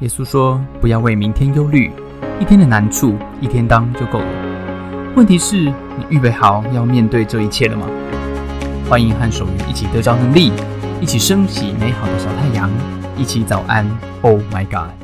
[0.00, 1.90] 耶稣说：“不要为明天忧虑，
[2.40, 5.12] 一天的难处一天当就够了。
[5.16, 7.84] 问题是，你预备好要面对这一切了吗？”
[8.88, 10.52] 欢迎和守愚一起得着能力，
[11.00, 12.70] 一起升起美好的小太阳，
[13.16, 13.84] 一起早安。
[14.22, 14.94] Oh my God！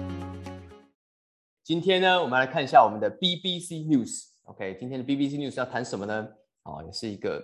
[1.65, 4.27] 今天呢，我们来看一下我们的 BBC News。
[4.45, 6.25] OK，今天的 BBC News 要谈什么呢？
[6.63, 7.43] 哦，也是一个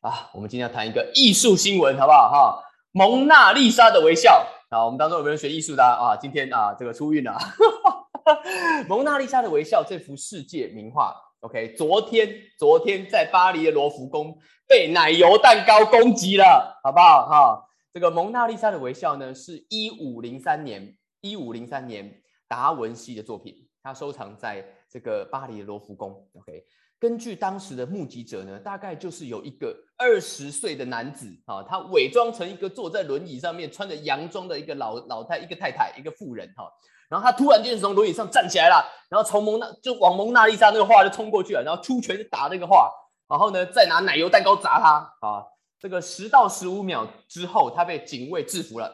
[0.00, 2.28] 啊，我们今天要谈一个艺术新闻，好不好？
[2.28, 2.58] 哈，
[2.90, 4.44] 蒙娜丽莎的微笑。
[4.68, 6.14] 啊，我们当中有没有学艺术的啊？
[6.14, 7.32] 今天啊，这个出运了，
[8.86, 11.14] 《蒙娜丽莎的微笑》这幅世界名画。
[11.40, 14.36] OK，昨天昨天在巴黎的罗浮宫
[14.68, 17.26] 被奶油蛋糕攻击了，好不好？
[17.26, 26.28] 哈，这个《蒙娜丽莎的微笑》呢，是一五零三年一五零三年达文西的作品，他收藏在这个巴黎的罗浮宫。
[26.34, 26.62] OK。
[27.00, 36.64] 根据当时的目击者呢，大概就是有一个二十岁的男子啊，他伪装成一个坐在轮椅上面穿着洋装的一个老老太，一个太太，一个妇人哈。
[37.08, 42.90] 然后他突然间从轮椅上站起来了，然后从蒙娜就往蒙娜丽莎那个画就冲过去了，然后出拳打那个画，
[43.28, 45.44] 然后呢再拿奶油蛋糕砸他啊。
[45.78, 48.92] 这个十到十五秒之后，他被警卫制服了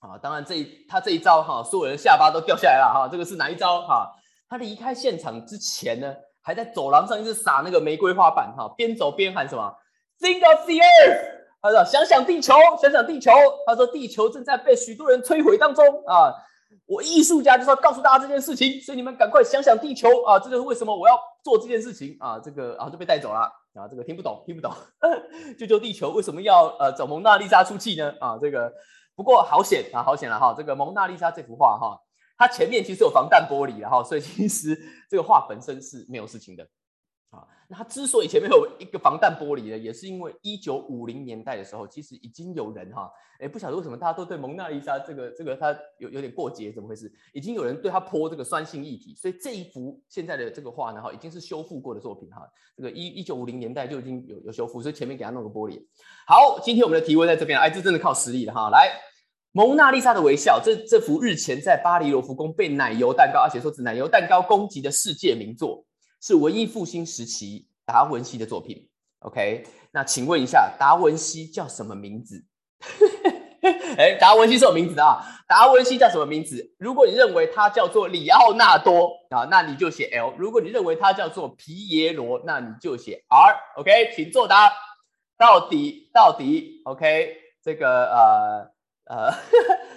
[0.00, 0.18] 啊。
[0.18, 3.08] 当然这一他这一招哈，所有人下巴都掉下来了哈。
[3.08, 4.12] 这个是哪一招哈？
[4.48, 6.12] 他离开现场之前呢？
[6.48, 9.70] 还在走廊上一直撒那个玫瑰花瓣，哈，边走边喊什么
[10.18, 11.20] ？Think of the Earth，
[11.60, 13.30] 他说想想地球，想想地球。
[13.66, 16.32] 他说地球正在被许多人摧毁当中啊！
[16.86, 20.38] 我艺术家就是要告诉大家这件事情，所以你们赶快想想地球啊！
[20.38, 22.40] 这就是为什么我要做这件事情啊！
[22.42, 23.40] 这个啊就被带走了
[23.74, 23.86] 啊！
[23.90, 24.72] 这个听不懂，听不懂，
[25.58, 28.14] 救救地球为什么要呃找蒙娜丽莎出气呢？
[28.20, 28.72] 啊，这个
[29.14, 30.54] 不过好险啊，好险了哈！
[30.56, 32.00] 这个蒙娜丽莎这幅画哈。
[32.38, 36.62] 它前面其实有防弹玻璃，然后所以其实这个画本身是没有事情的
[37.30, 37.44] 啊。
[37.68, 47.12] 那它之所以前面有一个防弹玻璃呢，也是因为一九五零年代的时候，其实已经有人哈，哎，不晓得为什么大家都对蒙娜丽莎这个这个它有有点过节，怎么回事？
[47.34, 52.48] 已经有人对它泼这个酸性液体，所以这一幅现在的这个画呢，哈，已经是修复过的作品哈。
[52.76, 55.84] 这个一一九五零年代就已经有有修复，所以前面给它弄个玻璃。
[56.26, 58.88] 好，今天我们的提问在这边，哎，这真的靠实力了哈，来。
[59.58, 65.84] 蒙娜丽莎的微笑，这这幅日前在巴黎罗浮宫被奶油蛋糕，而且说是奶油蛋糕攻击的世界名作，
[66.22, 68.88] 是文艺复兴时期达文西的作品。
[69.18, 72.44] OK，那请问一下，达文西叫什么名字？
[73.98, 75.18] 哎，达文西是有名字的啊。
[75.48, 76.76] 达文西叫什么名字？
[76.78, 83.56] 如果你认为他叫做里奥纳多啊，那你就写 L；如果你认为他叫做皮耶罗，那你就写 R。
[83.80, 84.70] OK，请作答。
[85.36, 88.77] 到底到底 OK，这个呃。
[89.08, 89.32] 呃，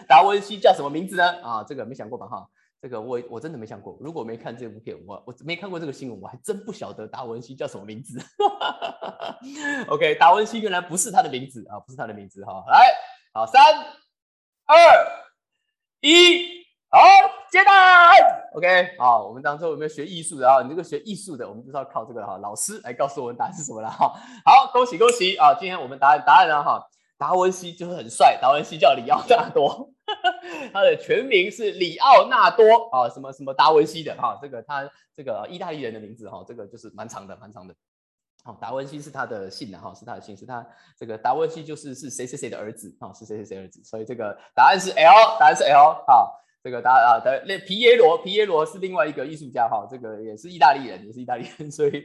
[0.08, 1.42] 达文西叫什么名字呢？
[1.44, 2.26] 啊，这个没想过吧？
[2.28, 2.48] 哈，
[2.82, 3.98] 这个我我真的没想过。
[4.00, 8.18] 如果没看这部片，我我没看过这个新闻，我还真不晓得达文西叫什么名字。
[9.90, 12.64] OK，达文西原来不是他的名字啊，不是他的名字哈。
[12.70, 12.94] 来，
[13.34, 13.62] 好，三
[14.66, 14.78] 二
[16.00, 17.00] 一，好，
[17.52, 18.14] 接答。
[18.54, 20.62] OK，好，我们当中有没有学艺术的啊？
[20.64, 24.14] 你这个学艺术的，我们就是要靠这个哈老师来告诉我们答案是什么了哈。
[24.46, 25.54] 好，恭喜恭喜啊！
[25.56, 26.88] 今天我们答案答案了哈。
[27.22, 29.94] 达文西就是很帅，达文西叫里奥纳多，
[30.74, 37.76] 他的全名是里奥纳多啊，什么什么达文西的哈，这个他这个意大利人的名字哈，这个就是蛮长的，蛮长的。
[38.44, 40.66] 好，达文西是他的姓的哈，是他的姓，是他
[40.98, 46.42] 这个达文西就是是谁谁谁的儿子啊，是谁谁谁儿子，所以这个答案是 L，答案是 L，好。
[46.64, 52.04] 这个大啊的那皮耶罗，皮耶罗是另外一个艺术家哈，这个也是意大利人，也是意大利人， 所以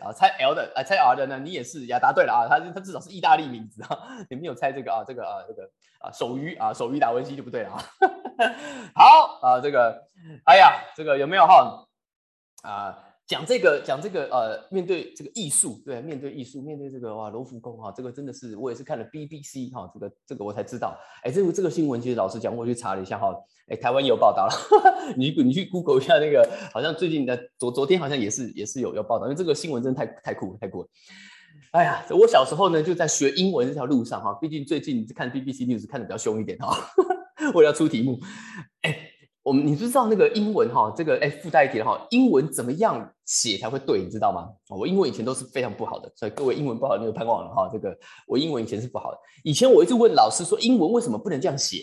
[0.00, 3.98] 啊猜 L 的啊猜 R 的呢，你也是呀，答对了啊，他他至少是意大利名字啊，
[4.30, 5.70] 你没有猜这个啊，这个啊这个
[6.00, 7.82] 啊手鱼啊手鱼达文西就不对了啊，
[8.94, 10.02] 好啊这个
[10.44, 11.86] 哎呀这个有没有哈
[12.62, 13.04] 啊？
[13.28, 23.30] 讲这个，讲这个，呃，面对这个艺术，对，面对艺术，面对这个哇，罗浮宫哈，这个真的是我也是看了 BBC 哈，这个这个我才知道，哎，这个这个新闻其实老实讲，我去查了一下哈，
[23.68, 24.52] 哎，台湾也有报道了，
[25.14, 30.88] 你你去 Google 一下那个，好像最近的昨昨天好像也是也是有有报道，因为这个新闻真的太太酷了，太酷了。
[31.72, 36.74] 哎呀，我小时候呢就在学英文这条路上哈，毕竟最近看 BBC News 看的比较凶一点哈，
[37.52, 38.18] 我要出题目，
[38.80, 39.07] 哎。
[39.48, 44.46] 我们你知道那个英文哈，这个哎附带一点哈，英文怎么样写才会对，你知道吗？
[44.68, 47.66] 我英文以前都是非常不好的，所以各位英文不好，你就盼望了哈。
[47.72, 51.82] 这个我英文以前是不好的，以前我一直问老师说英文为什么不能这样写，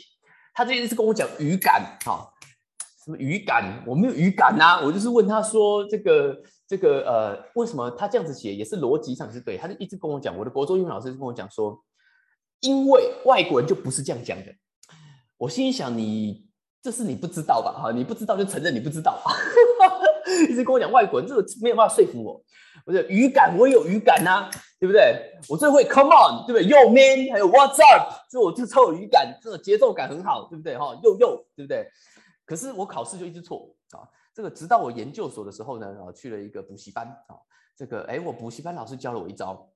[0.54, 2.30] 他这一次跟我讲语感哈，
[3.04, 3.84] 什么语感？
[3.88, 6.38] 我没有语感呐，我就是问他说这个
[6.68, 11.84] 这个呃为什么他这样子写也是逻辑上是对，他就一直跟我讲，我的国中英文老师就跟我讲说，
[12.60, 14.54] 因为外国人就不是这样讲的。
[15.38, 16.46] 我心里想你。
[16.86, 17.72] 这是你不知道吧？
[17.72, 19.20] 哈，你不知道就承认你不知道。
[20.48, 22.40] 一直跟我讲外国人，这个没有办法说服我。
[22.86, 25.34] 我的语感，我有语感呐，对不对？
[25.50, 30.78] 我最会 Come on，对不对？Yo man，还有 What's up，这我就超有语感，这个节奏感很好，对不对？
[30.78, 31.90] 哈，又又，对不对？
[32.46, 34.06] 可是我考试就一直错啊。
[34.32, 37.34] 这个直到我研究所的时候呢，啊，去了一个补习班啊，
[37.76, 39.68] 这个哎，我补习班老师教了我一招，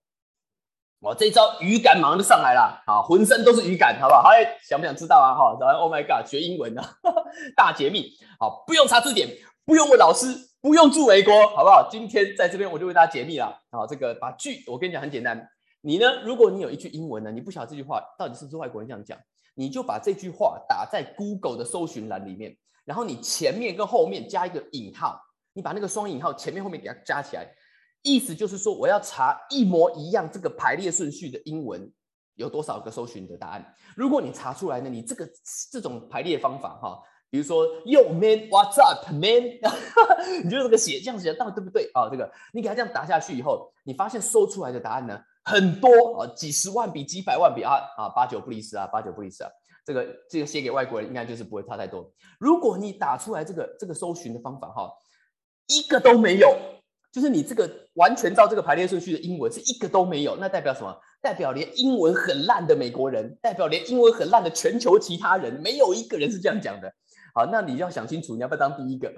[1.01, 4.29] 我这一招语感马上就上来了啊，浑身都是语感，好不好？
[4.29, 5.33] 哎，想不想知道啊？
[5.33, 6.83] 哈，然后 Oh my God，学英文的
[7.55, 9.29] 大解密，好，不用查字典，
[9.65, 10.27] 不用问老师，
[10.61, 11.87] 不用住美国，好不好？
[11.89, 15.49] 今天在这边我就为大家解密了好，这个把句，我跟你讲很简单。
[15.81, 16.21] 你呢？
[16.25, 19.17] 如果你有一句英文呢，你不晓得这句话到底是不是外国人这样讲，
[19.55, 25.17] 你就把这句话打在 Google 的搜寻栏里面，然后你前面跟后面加一个引号，
[25.53, 27.47] 你把那个双引号前面后面给它加起来，
[28.01, 31.91] 意思就是说我要查一模一样这个排列顺序的英文
[32.35, 33.75] 有多少个搜寻的答案。
[33.95, 35.29] 如果你查出来呢，你这个
[35.71, 39.59] 这种排列方法哈，比如说 Yo man，What's up man？
[40.43, 42.09] 你觉得这个写这样写到底对不对啊？
[42.09, 45.19] 这个你给它这样打下去以后，你发现搜出来的答案呢？
[45.43, 49.49] 很多啊，几十万比、几百万比啊啊，八九不离十啊，八九不离十啊。
[49.85, 52.09] 这个这个写给外国人应该就是不会差太多。
[52.39, 54.91] 如果你打出来这个这个搜寻的方法哈，
[55.67, 56.55] 一个都没有，
[57.11, 60.95] 就是你这个完全照这个排列顺序的英文是一个都没有，那代表什么？
[61.21, 66.93] 代表连英文很烂的美国人，代表连英文很烂的全球其他人，没有一个人是这样讲的。
[67.33, 69.13] 好，那你要想清楚，你要不要当第一个？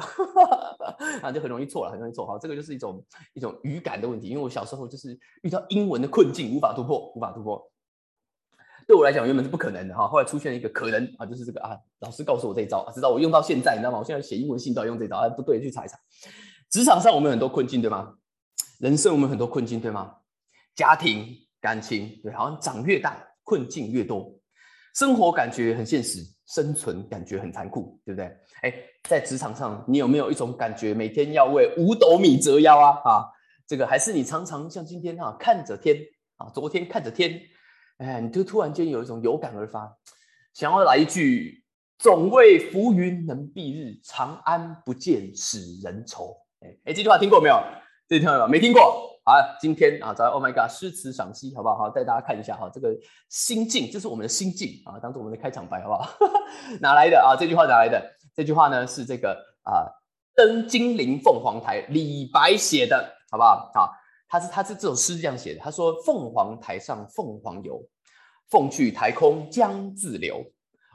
[1.21, 2.25] 啊，就很容易错了，很容易错。
[2.25, 3.03] 好，这个就是一种
[3.33, 4.27] 一种语感的问题。
[4.27, 7.71] 因为我小时候就是遇到英文的困境，无法突破，无法突破。
[8.87, 10.07] 对我来讲，原本是不可能的哈。
[10.07, 13.99] 后来出现了一个可能啊，就是这个啊，老师告诉我这一招，直到我用到现在，你知道吗？
[13.99, 15.97] 我现在写英文信都要用这招啊，不对，去查一查。
[16.71, 18.15] 职场上我们很多困境，对吗？
[18.79, 20.15] 人生我们很多困境，对吗？
[20.73, 24.33] 家庭、感情，对，好像长越大，困境越多。
[24.95, 28.25] 生活感觉很现实，生存感觉很残酷，对不对？
[28.61, 28.73] 哎，
[29.03, 33.01] 在职场上，你有没有一种感觉，每天要为五斗米折腰啊？
[33.03, 33.25] 啊，
[33.67, 35.97] 这个还是你常常像今天哈，看着天
[36.37, 37.37] 啊，昨天看着天，
[37.97, 39.93] 哎，你就突然间有一种有感而发，
[40.53, 41.65] 想要来一句
[41.99, 46.33] “总为浮云能蔽日，长安不见使人愁”。
[46.61, 47.59] 哎，这句话听过没有？
[48.07, 48.47] 这句听过没有？
[48.47, 49.09] 没听过。
[49.23, 51.75] 好，今天啊，找 Oh my God 诗词赏析，好不好？
[51.75, 52.89] 好，带大家看一下哈，这个
[53.29, 56.09] 心境，这是我们的心境啊，当做我们的开场白，好不好？
[56.81, 57.35] 哪来的啊？
[57.35, 58.03] 这句话哪来的？
[58.35, 59.85] 这句话呢是这个啊，
[60.35, 63.71] 登金陵凤凰台，李白写的，好不好？
[63.73, 63.91] 好，
[64.27, 67.79] 他是他是这首诗这样写的，他说：凤凰台上凤凰游，
[68.49, 70.43] 凤去台空江自流。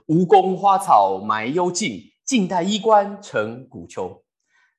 [0.07, 4.23] 吴宫花草埋幽径，晋代衣冠成古丘。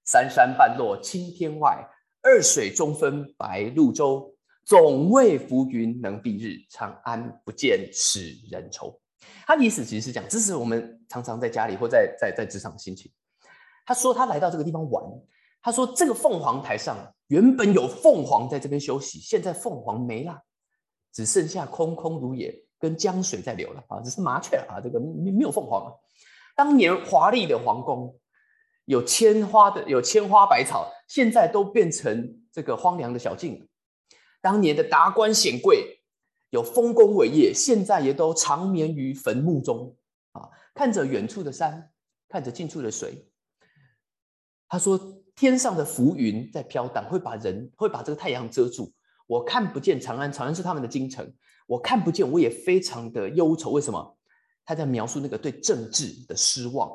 [0.08, 1.88] 三山半落青天外。
[2.24, 9.00] 二水中分白鹭洲，总为浮云能蔽日，长安不见使人愁。
[9.46, 13.10] 他的意思其实是讲，这是我们常常在家里或在在在职场的心情。
[13.86, 15.04] 他说他来到这个地方玩，
[15.62, 20.42] 他说这个凤凰台上原本有凤凰在这边休息，现在凤凰没了，
[21.14, 25.98] 只剩下空空如也，跟江水在流了啊，只是麻雀啊，这个没没有凤凰了。
[26.58, 28.20] 当年华丽的皇宫。
[28.88, 33.68] 有千花的，有千花百草，现在都变成这个荒凉的小径。
[34.42, 36.00] 当年的达官显贵，
[36.52, 39.98] 有丰功伟业，现在也都长眠于坟墓中
[40.32, 40.50] 啊！
[40.74, 41.92] 看着远处的山，
[42.30, 43.28] 看着近处的水。
[44.70, 44.98] 他说
[45.36, 48.94] ：“天上的浮云在飘荡，会把人，会把这个太阳遮住。
[49.26, 51.30] 我看不见长安，长安是他们的京城，
[51.68, 53.72] 我看不见，我也非常的忧愁。
[53.72, 54.18] 为什么？
[54.64, 56.90] 他在描述那个对政治的失望。”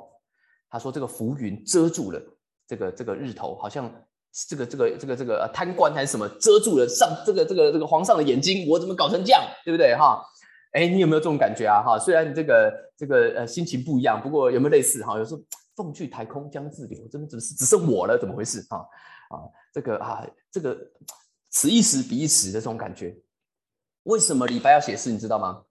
[0.73, 2.21] 他说：“这个浮云遮住了
[2.67, 3.93] 这个这个日头，好像
[4.49, 8.67] 这个这个这个这个贪官还是什么遮住了上这个这个这个皇上的眼睛。
[8.67, 9.95] 我怎么搞成这样，对不对？
[9.95, 10.25] 哈，
[10.73, 11.83] 哎，你有没有这种感觉啊？
[11.85, 15.05] 哈，虽然你这个这个呃心情不一样，不过有没有类似？
[15.05, 15.43] 哈，有时候
[15.77, 18.19] 凤去台空江自流，怎么只是只剩我了？
[18.19, 18.67] 怎么回事？
[18.71, 18.79] 哈
[19.29, 20.75] 啊，这个啊，这个
[21.51, 23.15] 此一时彼一时的这种感觉。
[24.05, 25.13] 为什么李白要写诗？
[25.13, 25.65] 你知道吗？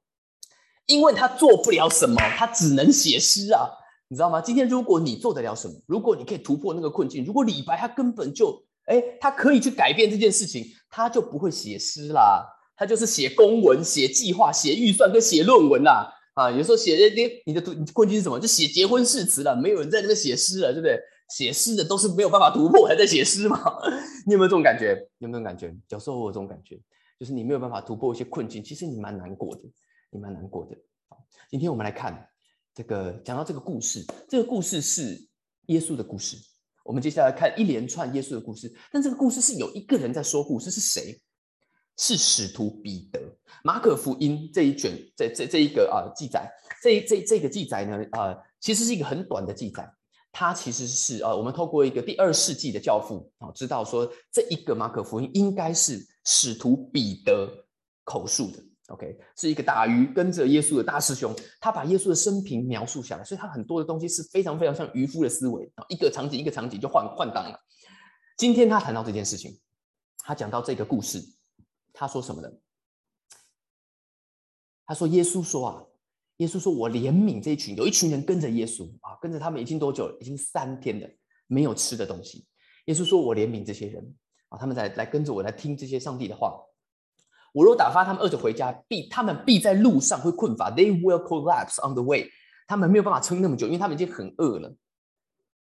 [0.85, 3.67] 因为他做不了什么，他只能写诗啊。”
[4.11, 4.41] 你知道吗？
[4.41, 16.11] 今天如果你做得了什么，如果你可以突破那个困境，如果李白他根本就哎，他可以去改变这件事情，他就不会写诗啦，他就是写公文、写计划、写预算跟写论文啦。
[16.33, 18.37] 啊，有时候写那些你的你困境是什么？
[18.37, 20.99] 就写结婚誓词了，没有人在那边写诗了，对不对？
[21.29, 23.57] 写诗的都是没有办法突破，还在写诗嘛？
[24.27, 25.07] 你有没有这种感觉？
[25.19, 25.73] 有没有感觉？
[25.87, 26.77] 有时候我有这种感觉，
[27.17, 29.61] 就是你没有办法突破一些困境，其实你蛮难过的，
[30.09, 30.75] 你蛮难过的。
[31.49, 32.27] 今天我们来看。
[32.73, 35.27] 这个讲到这个故事，这个故事是
[35.67, 36.37] 耶稣的故事。
[36.83, 41.21] 我们接下来看一连串耶稣的故事，但这个故事是有一个人在说故事，是谁？
[41.97, 43.19] 是使徒彼得。
[43.63, 46.49] 马可福音这一卷，这这这一个啊记载，
[46.81, 49.87] 这这这个记载呢，啊，其实是一个很短的记载。
[50.31, 57.47] 它其实是啊，我们透过一个第二世纪的教父啊，知道说这一个马可福音应该是使徒彼得
[58.05, 58.63] 口述的。
[58.91, 67.57] OK，是一个打鱼跟着耶稣的大师兄，他把耶稣的生平描述下来，所以他很多的东西是非常非常像渔夫的思维啊，一个场景一个场景就换换档了。
[68.37, 69.57] 今天他谈到这件事情，
[70.17, 71.23] 他讲到这个故事，
[71.93, 72.51] 他说什么呢？
[74.85, 75.83] 他说耶稣说啊，
[76.37, 80.17] 耶稣说我怜悯这一群，有一群人跟着耶稣啊，跟着他们已经多久了？
[80.19, 81.07] 已经三天了，
[81.47, 82.45] 没有吃的东西。
[82.87, 84.13] 耶稣说我怜悯这些人
[84.49, 86.61] 啊，他们在来跟着我来听这些上帝的话。
[87.51, 90.71] 我若打发他们饿着回家，必他们必在路上会困乏。
[90.71, 92.29] They will collapse on the way。
[92.67, 94.73] 他们没有办法撑那么久，因为他们已经很饿了。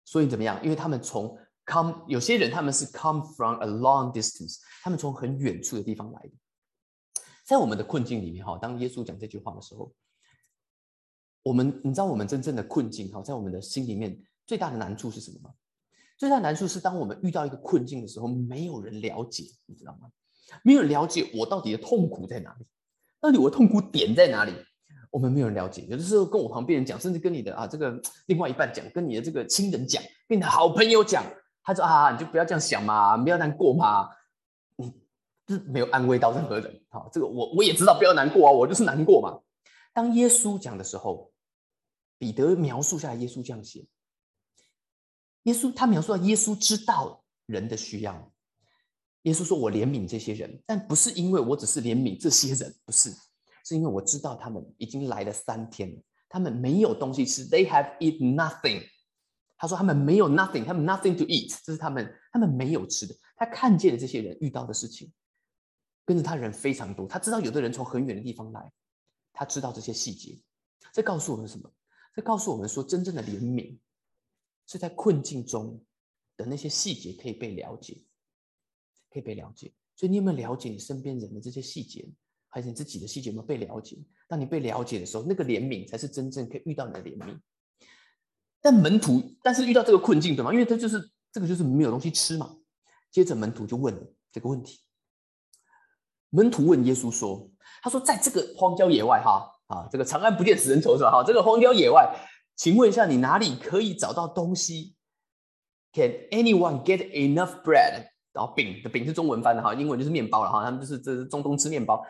[0.03, 0.59] 所以怎么样？
[0.63, 6.31] 因为他们从 come 有些人他们是 come from a long distance，他们从很远处的地方来的。
[7.45, 9.93] 在我们的困境里面哈，当耶稣讲这句话的时候，
[11.43, 15.53] 我们你知道我们真正的困境哈，在我们的心里面最大的难处是什么吗？
[16.17, 20.09] 最大的难处是当我们遇到一个困境的时候，没有人了解，你知道吗？
[20.63, 22.65] 没有了解我到底的痛苦在哪里，
[23.19, 24.53] 到底我的痛苦点在哪里？
[25.09, 25.83] 我们没有人了解。
[25.89, 31.23] 有的时候跟我旁边人讲，甚至跟你的啊这个另外一半讲，跟你的这个亲人讲，跟你的好朋友讲，
[31.63, 34.09] 他说啊，你就不要这样想嘛，不要难过嘛。
[34.75, 34.93] 你
[35.47, 36.81] 是没有安慰到任何人。
[36.89, 39.39] 好，这个我我也知道不要难过啊，我就是难过嘛。
[39.93, 41.31] 当耶稣讲的时候，
[42.17, 43.87] 彼得描述下来，耶稣这样写：
[45.43, 48.31] 耶稣他描述到耶稣知道人的需要。
[49.27, 53.13] 耶稣说：“我怜悯这些人，但不是因为我只是怜悯这些人，不是，
[53.65, 58.87] 是因为我知道他们已经来了三天，他们没有东西吃，They have eat nothing。”
[59.59, 63.13] 他说：“他们没有 nothing，他们 nothing to eat，这是他们，他们没有吃的。
[63.35, 65.11] 他看见了这些人遇到的事情，
[66.05, 68.71] 跟着他人非常多，他知道有的人从很远的地方来，
[69.33, 70.39] 他知道这些细节。
[70.93, 71.69] 这告诉我们什么？
[72.15, 73.77] 这告诉我们说，真正的怜悯
[74.67, 75.83] 是在困境中
[76.37, 78.01] 的那些细节可以被了解。”
[79.17, 82.07] 可以被了解，所以你有没有了解你身边人的这些细节，
[82.49, 83.97] 还是你自己的细节有没有被了解？
[84.27, 87.35] 当你被了解的时候，那个怜悯才是真正可以遇到你的怜悯。
[88.61, 90.53] 但门徒，但是遇到这个困境，对吗？
[90.53, 92.55] 因为他就是这个就是没有东西吃嘛。
[93.09, 93.95] 接着门徒就问
[94.31, 94.79] 这个问题。
[96.29, 97.49] 门徒问耶稣说
[97.81, 101.11] ：“他说，在这个荒郊野外，哈啊，这个长安不见使人愁是吧？
[101.11, 102.13] 哈，这个荒郊野外，
[102.55, 104.95] 请问一下，你哪里可以找到东西
[105.93, 110.63] ？Can anyone get enough bread？” 然后饼的饼是中文翻的哈，英文就是面包了哈。
[110.63, 112.05] 他们就是这是中东吃面包，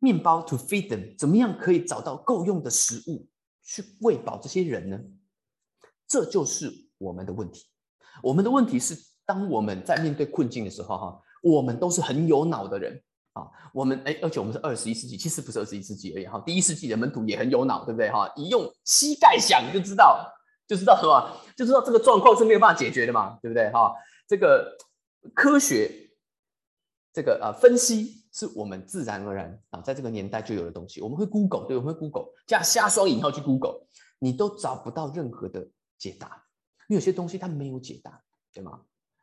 [0.00, 3.26] 面包 to feed them，怎么样可以找到够用的食物
[3.64, 5.00] 去喂饱这些人呢？
[6.06, 7.64] 这就是我们的问题。
[8.22, 13.02] 我们的问题是，当我们在面对困境的时候哈，我们都是很有脑的人
[13.32, 13.48] 啊。
[13.72, 16.38] 我们哎，而且我们是二十一世纪，其实不是二十一世纪而已哈。
[16.44, 18.30] 第一世纪的门徒也很有脑，对不对哈？
[18.36, 20.30] 一用膝盖想就知道，
[20.68, 23.94] 就知道什么，就知道这个状况是没有办法解决的嘛，对不对哈？
[24.28, 24.76] 这个。
[25.34, 26.10] 科学
[27.12, 31.00] 这个呃分析是我们自然而然啊，在这个年代就有的东西。
[31.00, 33.86] 我们会 Google，对，我们会 Google 加下双引号去 Google，
[34.18, 36.44] 你都找不到任何的解答。
[36.88, 38.80] 因为有些东西它没有解答，对吗？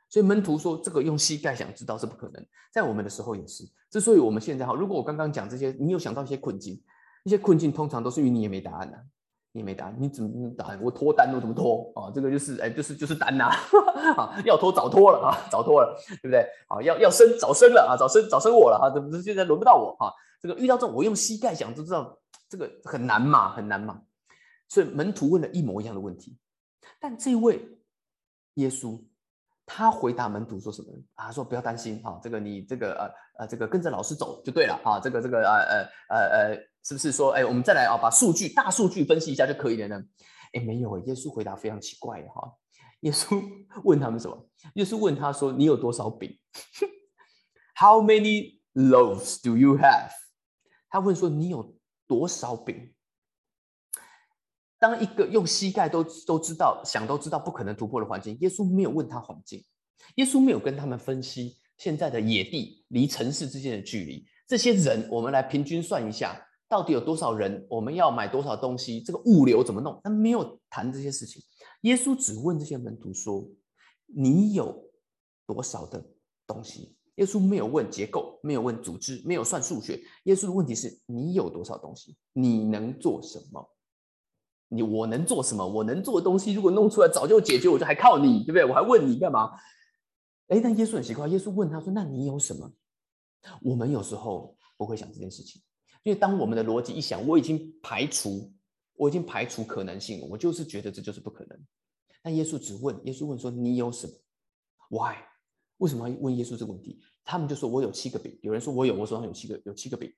[0.07, 2.43] 所以门徒说这个用膝盖想知道是不可能。
[2.71, 3.63] 在我们的时候也是。
[3.91, 6.81] 之所以我们现在哈，如果我刚刚讲这些，你有想到一些困境，
[7.23, 9.05] 那些困境通常都是因为你也没答案的。
[9.51, 10.77] 你没答，你怎么答？
[10.79, 12.11] 我脱单我怎么脱啊？
[12.13, 13.49] 这个就是哎，就是就是单呐，
[14.15, 16.45] 啊，要脱早脱了啊，早脱了，对不对？
[16.67, 20.13] 啊，要要生早生了啊，早生早生我了啊，怎么现在轮不到我啊？
[20.41, 24.01] 这个遇到这种，我用膝盖想都知道，这个很难嘛，很难嘛。
[24.67, 26.37] 所以门徒问了一模一样的问题，
[26.99, 27.67] 但这位
[28.53, 29.01] 耶稣
[29.71, 31.31] 他回答门徒说什么啊？
[31.31, 36.69] 说不要担心啊，这个你这个呃呃这个跟着老师走就对了啊，这个这个呃呃呃呃。
[36.81, 40.01] 是不是说，哎，我们再来啊，把数据、大数据分析一下就可以了呢？
[40.53, 42.53] 哎，没有，耶稣回答非常奇怪哈。
[43.01, 43.37] 耶稣
[43.83, 44.49] 问他们什么？
[44.75, 46.39] 耶稣问他说：“你有多少饼
[47.75, 50.09] ？”How many loaves do you have？
[50.89, 51.75] 他问说：“你有
[52.07, 52.93] 多少饼？”
[54.79, 59.63] 当一个用膝盖都都知道、想都知道不可能突破的环境，耶稣没有问他环境，
[60.15, 64.25] 耶稣没有跟他们分析现在的野地离城市之间的距离。
[64.47, 66.45] 这些人，我们来平均算一下。
[66.69, 67.65] 到底有多少人？
[67.67, 69.01] 我们要买多少东西？
[69.01, 69.99] 这个物流怎么弄？
[70.03, 71.41] 他没有谈这些事情。
[71.81, 73.43] 耶稣只问这些门徒说
[74.05, 74.87] ：“你有
[75.47, 76.05] 多少的
[76.45, 79.99] 东西？”耶稣没有问结构，没有问组织，没有算数学。
[80.25, 82.15] 耶稣的问题是：你有多少东西？
[82.33, 83.67] 你能做什么？
[84.69, 85.67] 你我能做什么？
[85.67, 88.63] 我能做的东西，如果弄出来早就解决，我就还靠你，对不对？
[88.63, 89.51] 我还问你干嘛？
[90.47, 91.27] 哎，但耶稣很奇怪。
[91.27, 92.71] 耶稣问他说：“那你有什么？”
[93.61, 95.61] 我们有时候不会想这件事情。
[96.03, 98.51] 因为当我们的逻辑一想，我已经排除，
[98.95, 101.59] 我已经排除可能性，我就是觉得这就是不可能。
[102.21, 104.13] 但耶稣只问，耶稣问说：“你有什么
[104.89, 105.15] ？Why？
[105.77, 110.13] 为什么要问耶稣这个问题？”他们就说：“我有七个饼。”有人说：“我有。”我手上有七个，有七个饼。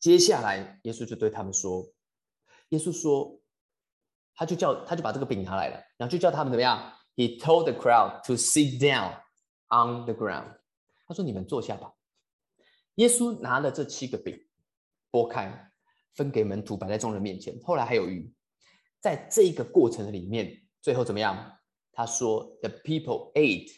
[0.00, 1.86] 接下来，耶稣就对他们说
[2.69, 3.39] ：“耶稣说，
[4.33, 6.93] 他就叫他就把这个饼拿来了，然后就叫他们怎么样？
[7.15, 9.15] He told the crowd to sit down
[9.67, 10.57] on the ground。
[11.07, 11.93] 他说：你们坐下吧。
[12.95, 14.37] 耶稣拿了这七个饼，
[15.09, 15.71] 拨开，
[16.13, 17.59] 分给门徒，摆在众人面前。
[17.63, 18.33] 后来还有鱼，
[18.99, 21.59] 在这个过程里面，最后怎么样？
[21.91, 23.69] 他说：The people ate,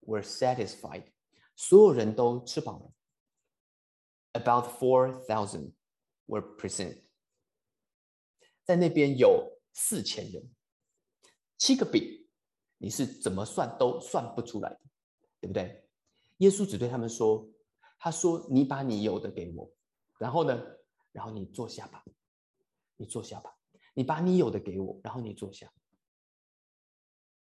[0.00, 1.12] were satisfied。
[1.56, 2.92] 所有人都吃饱了。
[4.32, 5.72] About four thousand
[6.26, 7.02] were present。
[8.63, 10.49] 在那边有四千人，
[11.57, 12.27] 七个饼，
[12.77, 14.79] 你是怎么算都算不出来的，
[15.41, 15.87] 对不对？
[16.37, 17.47] 耶稣只对他们说
[17.99, 19.71] ：“他说你把你有的给我，
[20.17, 20.61] 然后呢，
[21.11, 22.03] 然后你坐下吧，
[22.97, 23.55] 你坐下吧，
[23.93, 25.71] 你把你有的给我，然后你坐下。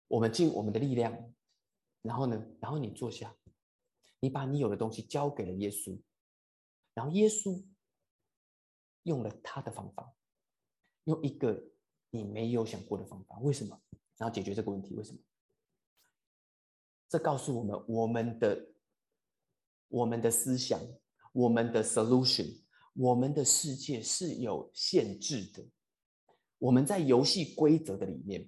[0.07, 1.35] 我们尽我们的力量，
[2.01, 3.37] 然后呢，然后你坐下，
[4.21, 6.01] 你把你有的东西交给了耶稣，
[6.95, 7.63] 然后耶稣
[9.03, 10.15] 用了他的方法，
[11.09, 11.59] 用一个
[12.11, 13.81] 你没有想过的方法，为什么？
[14.19, 15.19] 然后解决这个问题，为什么？
[17.09, 18.69] 这告诉我们，我们的
[19.89, 20.79] 我们的思想，
[21.33, 22.61] 我们的 solution，
[22.93, 25.67] 我们的世界是有限制的。
[26.59, 28.47] 我们在游戏规则的里面，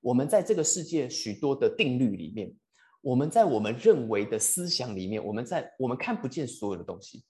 [0.00, 2.54] 我们在这个世界许多的定律里面，
[3.00, 7.24] 我们在我们认为的思想里面，我们在我们看不见所有的东西，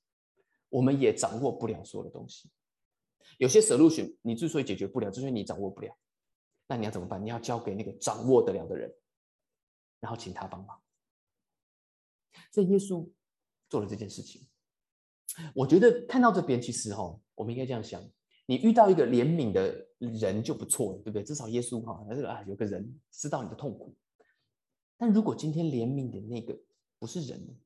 [0.69, 2.50] 我们也掌握不了所有的东西。
[3.38, 5.96] 有些 solution 你之所以解决不了，就是因为你掌握不了。
[6.68, 7.22] 那你要怎么办？
[7.24, 8.92] 你要交给那个掌握得了的人。
[10.00, 10.82] 然后请他帮忙，
[12.50, 13.08] 所以耶稣
[13.68, 14.44] 做了这件事情。
[15.54, 18.02] 我觉得看到这边，其实哈，我们应该这样想：
[18.46, 21.22] 你遇到一个怜悯的人就不错了，对不对？
[21.22, 23.94] 至少耶稣哈，这个啊，有个人知道你的痛苦。
[24.96, 26.60] 但如果今天怜悯的那个
[26.98, 27.56] 不是人，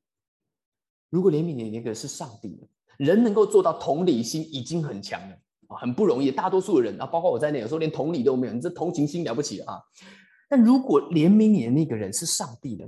[1.09, 2.69] 如果怜悯的那个是上帝？
[2.99, 6.31] 人能够做到同理心已经很强了，很不容易。
[6.31, 9.81] 大多数的人啊，包括我在内，有时候连同理都没有，你这同情心了不起啊！
[10.49, 12.85] 但如果怜悯你的那个人是上帝呢？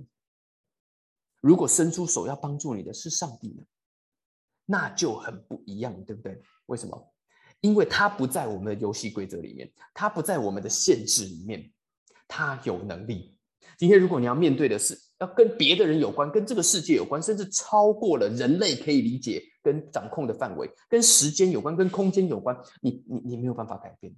[1.41, 3.63] 如果伸出手要帮助你的是上帝呢？
[4.65, 6.41] 那就很不一样，对不对？
[6.67, 7.13] 为什么？
[7.61, 11.71] 因为他不在我们的游戏规则里面，他不在我们的限制里面，
[12.27, 13.35] 他有能力。
[13.79, 24.13] 今天如果你要面对的是要跟别的人有关，跟这个世界有关，甚至超过了人类可以理解跟掌控的范围，跟时间有关，跟空间有关，你你你没有办法改变。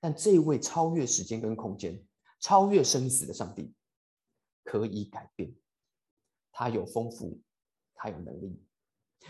[0.00, 2.02] 但这位超越时间跟空间。
[2.40, 3.72] 超越生死的上帝
[4.64, 5.54] 可以改变，
[6.52, 7.40] 他有丰富，
[7.94, 8.60] 他有能力。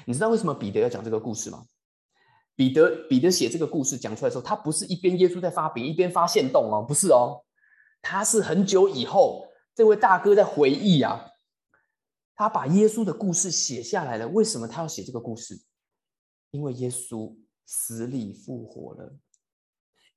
[0.05, 1.65] 你知道为什么彼得要讲这个故事吗？
[2.57, 7.45] 彼得彼得写这个故事讲出来的时候，他不是一边耶稣在发饼，一边发现动哦，不是哦，
[8.03, 11.31] 他是很久以后，这位大哥在回忆啊，
[12.35, 14.29] 他把耶稣的故事写下来了。
[14.29, 15.61] 为什么他要写这个故事？
[16.51, 19.17] 因为耶稣死里复活了。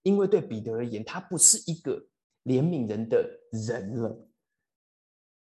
[0.03, 2.07] 因为对彼得而言，他不是一个。
[2.43, 4.25] 怜悯人的人了，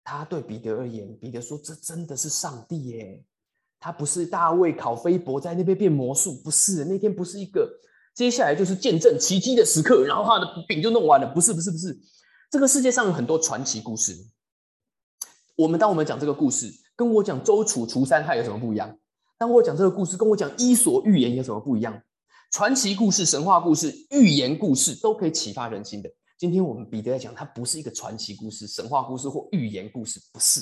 [0.03, 3.23] 他对彼得而言，彼得说：“这真的是上帝耶！
[3.79, 7.79] 他不是大卫考菲伯在那边变魔术，不是那天不是一个，
[8.13, 11.97] 接下来就是见证奇迹的时刻，然后他的饼就弄完了，不是不是不是。
[12.49, 14.25] 这个世界上有很多传奇故事，
[15.55, 18.97] 我们当我们讲这个故事，跟我讲周楚除三害有什么不一样？
[19.37, 22.01] 当我讲这个故事，跟我讲伊索寓言有什么不一样？
[22.51, 30.61] 传奇故事、神话故事、寓言故事都可以启发人心的。”今天我们彼得在讲，它不是一个传奇故事、神话故事或寓言故事，不是。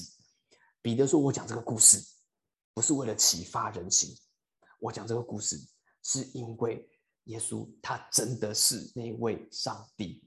[0.82, 2.04] 彼得说：“我讲这个故事，
[2.74, 4.14] 不是为了启发人心，
[4.82, 5.58] 我讲这个故事，
[6.04, 6.86] 是因为
[7.26, 10.27] 耶稣他真的是那位上帝，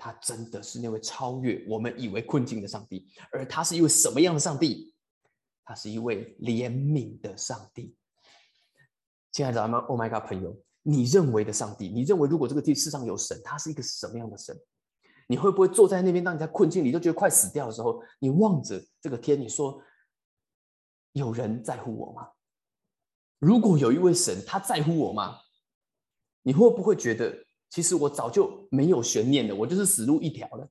[0.00, 4.94] 他真的是那位超越我们以为困境的上帝，而他是一位什么样的上帝？
[5.64, 7.94] 他是一位怜悯的上帝。
[9.30, 14.58] 亲爱的们，Oh my God，朋友。”你认为的上帝，你认为如果这个地世上有神，他是一个什么样的神？
[15.28, 19.80] 你会不会坐在那边，当你在困境里都觉得快死掉的时候，你望着这个天，你说
[21.12, 22.30] 有人在乎我吗？
[23.38, 25.38] 如果有一位神，他在乎我吗？
[26.42, 30.68] 你会不会觉得其实我早就没有悬念了，我就是死路一条了？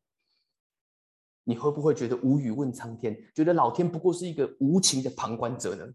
[1.45, 5.87] 你会不会觉得无语问苍天，觉得老天不过是一个无情的旁观者呢？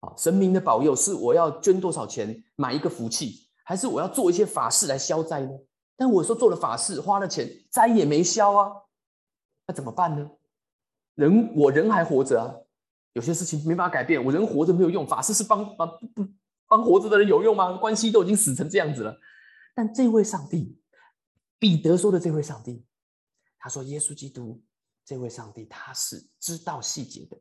[0.00, 5.50] 啊，神明的保佑是我要捐多少钱买一个福气，还是我要做一些法事来消灾呢？
[5.96, 8.70] 但我说做了法事花了钱，灾也没消啊，
[9.66, 10.30] 那怎么办呢？
[11.14, 12.54] 人我人还活着啊，
[13.14, 16.28] 有些事情没办法改变，我人活着没有用，法事是帮帮不
[16.68, 17.72] 帮活着的人有用吗？
[17.78, 19.18] 关系都已经死成这样子了。
[19.78, 20.76] 但这位上帝，
[21.56, 22.84] 彼得说的这位上帝，
[23.60, 24.60] 他说耶稣基督
[25.04, 27.40] 这位上帝，他是知道细节的，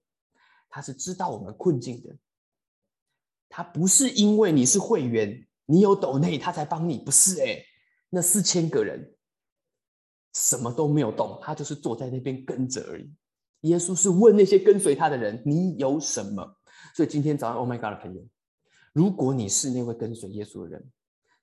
[0.70, 2.16] 他是知道我们困境的。
[3.50, 7.58] 他不是因为你是会员，你有抖内他才帮你，不是哎，
[8.12, 9.18] 那四千个人
[10.36, 13.12] 什么都没有动，他就是坐在那边跟着而已。
[13.62, 16.60] 耶稣是问那些跟随他的人：“你有什么？”
[16.94, 18.24] 所以今天早上，Oh my God 的朋友，
[18.94, 20.92] 如果你是那位跟随耶稣的人，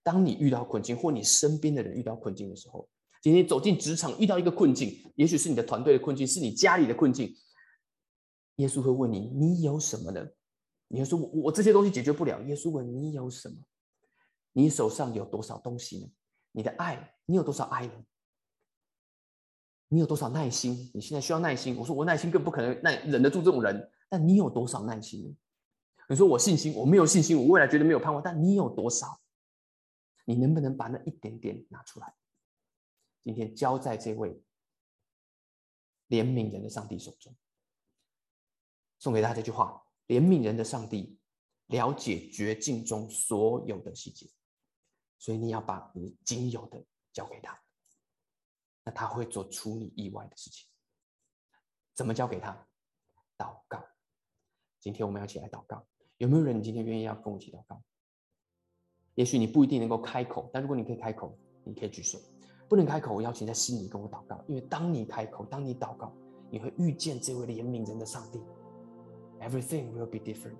[0.05, 2.88] 当你遇到困境，或你身边的人遇到困境的时候，
[3.23, 7.35] 今天走进职场遇到一个困境，也许是你的团队的困境，是你家里的困境，
[8.57, 10.25] 耶稣会问你：“你有什么呢？”
[10.88, 13.57] 你会说：“我我这些东西解决不了。”耶稣问：“你有什么？
[14.53, 16.07] 你手上有多少东西呢？
[16.53, 17.93] 你的爱，你有多少爱呢？
[19.88, 20.90] 你有多少耐心？
[20.93, 21.75] 你现在需要耐心。
[21.77, 23.90] 我说我耐心更不可能耐忍得住这种人。
[24.11, 25.35] 但你有多少耐心呢？
[26.11, 28.23] 你说我信心，我没有信心，我未来绝对没有盼望。
[28.23, 29.19] 但你有多少？
[30.25, 32.15] 你能不能把那一点点拿出来？
[33.23, 34.43] 今天交在这位
[36.09, 37.35] 怜悯人的上帝手中，
[38.99, 39.83] 送给大家这句话。
[40.07, 41.19] 怜悯人的上帝
[41.69, 44.31] 了解绝境中所有的细节，
[45.19, 47.59] 所以你要把你仅有的交给他，
[48.85, 50.69] 那他会做出你意外的事情。
[51.95, 52.69] 怎么交给他？
[53.39, 53.83] 祷告。
[54.79, 57.83] 今天我们要一起来祷告，有没有人今天愿意要跟我一起祷告？
[59.14, 62.18] 也许你不一定能够开口，但如果你可以开口，你可以举手。
[62.68, 66.12] 不能开口，我邀请在心里跟我祷告，因为当你开口，当你祷告，
[66.50, 68.40] 你会遇见这位怜悯人的上帝。
[69.40, 70.57] Everything will be different。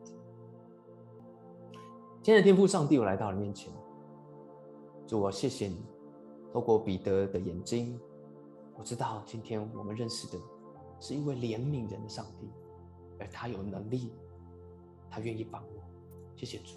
[2.23, 3.73] 亲爱的天父上帝，我来到你面前，
[5.07, 5.83] 主我谢谢你，
[6.53, 7.99] 透过彼得的眼睛，
[8.77, 10.39] 我知道今天我们认识的
[11.01, 12.49] 是一位怜悯人的上帝，
[13.19, 14.13] 而他有能力，
[15.11, 15.83] 他愿意帮我。
[16.37, 16.77] 谢谢主，